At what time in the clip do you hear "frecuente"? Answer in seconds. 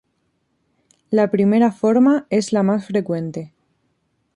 2.87-3.53